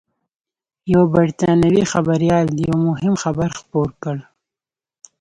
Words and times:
یوه 0.93 1.05
بریټانوي 1.13 1.83
خبریال 1.91 2.47
یو 2.67 2.75
مهم 2.87 3.13
خبر 3.23 3.49
خپور 3.59 3.89
کړ 4.03 4.17